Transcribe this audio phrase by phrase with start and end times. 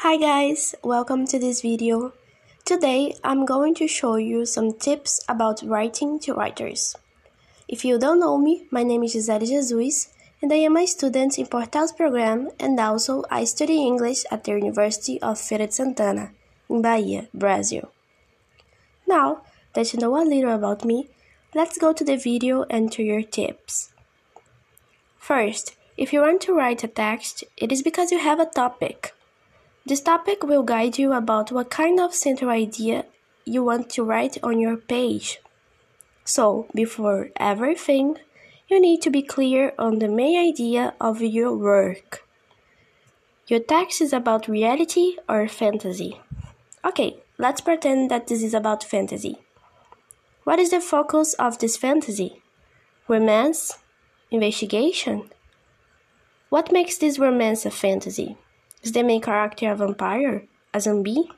[0.00, 2.12] Hi guys, welcome to this video.
[2.66, 6.94] Today I'm going to show you some tips about writing to writers.
[7.66, 10.12] If you don't know me, my name is Gisele Jesus
[10.42, 14.52] and I am a student in Portals program and also I study English at the
[14.52, 16.32] University of Feira de Santana
[16.68, 17.90] in Bahia, Brazil.
[19.06, 21.08] Now that you know a little about me,
[21.54, 23.94] let's go to the video and to your tips.
[25.18, 29.15] First, if you want to write a text, it is because you have a topic.
[29.86, 33.04] This topic will guide you about what kind of central idea
[33.44, 35.38] you want to write on your page.
[36.24, 38.16] So, before everything,
[38.68, 42.26] you need to be clear on the main idea of your work.
[43.46, 46.20] Your text is about reality or fantasy.
[46.84, 49.38] Okay, let's pretend that this is about fantasy.
[50.42, 52.42] What is the focus of this fantasy?
[53.06, 53.78] Romance?
[54.32, 55.30] Investigation?
[56.48, 58.36] What makes this romance a fantasy?
[58.86, 60.44] Is the main character a vampire?
[60.72, 61.28] A zombie?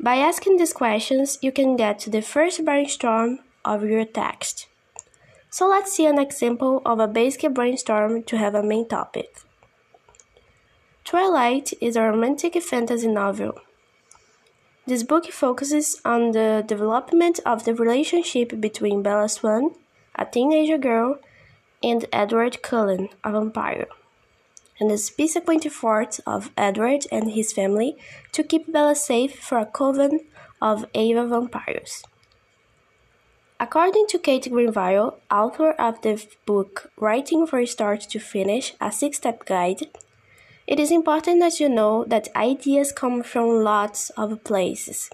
[0.00, 4.66] By asking these questions, you can get to the first brainstorm of your text.
[5.50, 9.42] So let's see an example of a basic brainstorm to have a main topic.
[11.04, 13.52] Twilight is a romantic fantasy novel.
[14.86, 19.74] This book focuses on the development of the relationship between Bella Swan,
[20.14, 21.18] a teenager girl,
[21.82, 23.88] and Edward Cullen, a vampire
[24.80, 27.96] and the subsequent efforts of Edward and his family
[28.32, 30.20] to keep Bella safe from a coven
[30.60, 32.02] of Ava vampires.
[33.60, 39.16] According to Kate Grenville, author of the book Writing from Start to Finish, a six
[39.16, 39.88] step guide,
[40.68, 45.10] it is important that you know that ideas come from lots of places.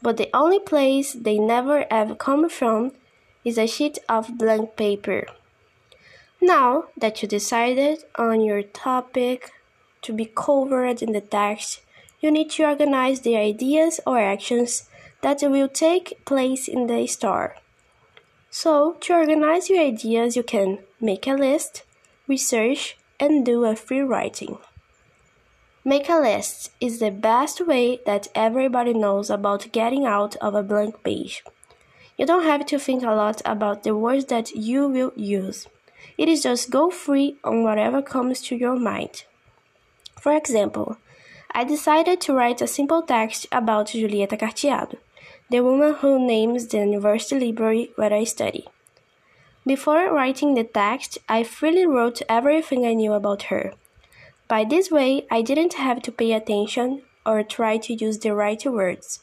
[0.00, 2.92] But the only place they never have come from
[3.44, 5.26] is a sheet of blank paper.
[6.46, 9.50] Now that you decided on your topic
[10.02, 11.80] to be covered in the text,
[12.20, 14.88] you need to organize the ideas or actions
[15.22, 17.56] that will take place in the store.
[18.48, 21.82] So, to organize your ideas, you can make a list,
[22.28, 24.58] research, and do a free writing.
[25.84, 30.62] Make a list is the best way that everybody knows about getting out of a
[30.62, 31.42] blank page.
[32.16, 35.66] You don't have to think a lot about the words that you will use.
[36.18, 39.24] It is just go free on whatever comes to your mind.
[40.20, 40.96] For example,
[41.52, 44.96] I decided to write a simple text about Julieta Carteado,
[45.50, 48.66] the woman who names the university library where I study.
[49.66, 53.74] Before writing the text, I freely wrote everything I knew about her.
[54.48, 58.64] By this way, I didn't have to pay attention or try to use the right
[58.64, 59.20] words.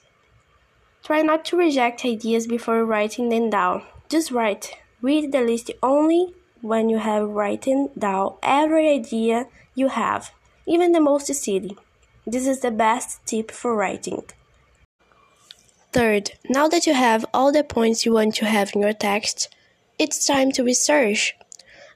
[1.04, 3.84] Try not to reject ideas before writing them down.
[4.10, 4.78] Just write.
[5.02, 6.34] Read the list only
[6.64, 10.32] when you have written down every idea you have,
[10.66, 11.78] even the most silly.
[12.26, 14.24] This is the best tip for writing.
[15.92, 19.54] Third, now that you have all the points you want to have in your text,
[20.00, 21.36] it's time to research.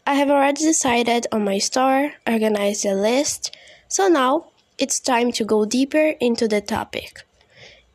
[0.05, 3.55] I have already decided on my store, organized a list,
[3.87, 4.47] so now
[4.77, 7.23] it's time to go deeper into the topic.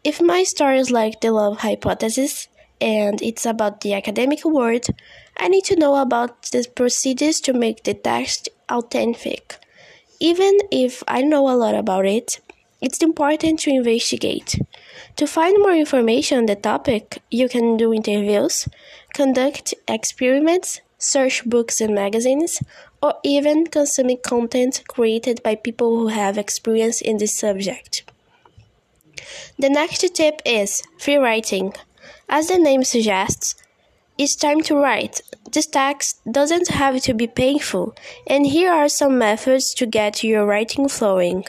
[0.03, 2.49] If my story is like the love hypothesis,
[2.81, 4.87] and it's about the academic world,
[5.43, 9.57] I need to know about the procedures to make the text authentic.
[10.21, 12.39] Even if I know a lot about it,
[12.81, 14.61] it's important to investigate.
[15.17, 18.69] To find more information on the topic, you can do interviews,
[19.15, 22.63] conduct experiments, search books and magazines,
[23.03, 28.05] or even consume content created by people who have experience in this subject.
[29.59, 31.75] The next tip is free writing.
[32.29, 33.57] As the name suggests,
[34.19, 35.21] it's time to write.
[35.51, 37.95] This text doesn't have to be painful,
[38.27, 41.45] and here are some methods to get your writing flowing.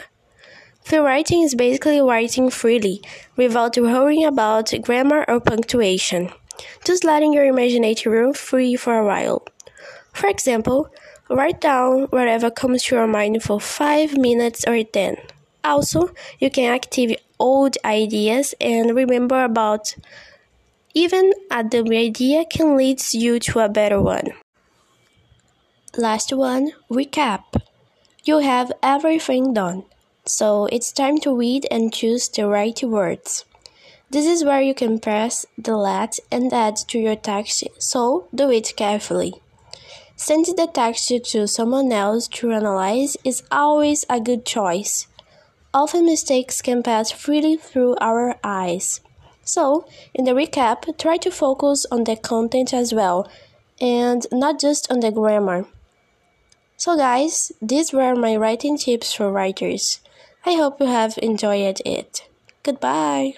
[0.84, 3.02] Free writing is basically writing freely,
[3.38, 6.30] without worrying about grammar or punctuation,
[6.86, 9.46] just letting your imagination roam free for a while.
[10.14, 10.90] For example,
[11.30, 15.18] write down whatever comes to your mind for 5 minutes or 10.
[15.64, 19.96] Also, you can activate old ideas and remember about
[20.94, 24.30] even a dumb idea can lead you to a better one.
[25.98, 27.44] Last one recap.
[28.24, 29.84] You have everything done,
[30.26, 33.46] so it's time to read and choose the right words.
[34.10, 38.74] This is where you can press delete and add to your text, so do it
[38.78, 39.34] carefully.
[40.16, 45.08] Sending the text to someone else to analyze is always a good choice.
[45.74, 49.02] Often mistakes can pass freely through our eyes.
[49.44, 53.30] So, in the recap, try to focus on the content as well
[53.80, 55.66] and not just on the grammar.
[56.78, 60.00] So, guys, these were my writing tips for writers.
[60.46, 62.28] I hope you have enjoyed it.
[62.64, 63.36] Goodbye.